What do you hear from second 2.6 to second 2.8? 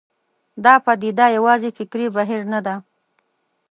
ده.